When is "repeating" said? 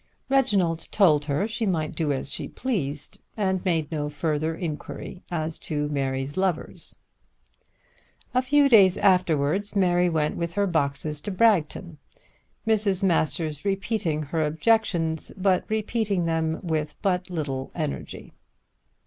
13.63-14.23, 15.69-16.25